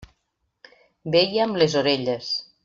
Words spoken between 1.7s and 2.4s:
orelles.